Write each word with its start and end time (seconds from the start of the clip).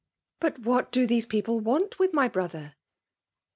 "But 0.41 0.57
what 0.57 0.91
do 0.91 1.05
these 1.05 1.27
people 1.27 1.59
want 1.59 1.99
with 1.99 2.11
my 2.11 2.27
brother?" 2.27 2.73